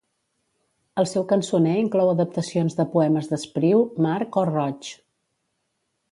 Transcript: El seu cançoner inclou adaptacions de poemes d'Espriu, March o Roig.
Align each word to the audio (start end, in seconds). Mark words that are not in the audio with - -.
El 1.01 1.07
seu 1.09 1.25
cançoner 1.31 1.75
inclou 1.81 2.09
adaptacions 2.13 2.77
de 2.79 2.85
poemes 2.93 3.29
d'Espriu, 3.33 3.83
March 4.07 4.39
o 4.45 4.47
Roig. 4.51 4.89